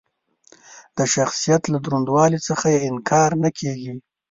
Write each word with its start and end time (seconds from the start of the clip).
د 0.97 0.99
شخصیت 1.15 1.63
له 1.73 1.77
دروندوالي 1.85 2.39
څخه 2.47 2.65
یې 2.73 2.79
انکار 2.89 3.31
نه 3.43 3.49
کېږي. 3.59 3.93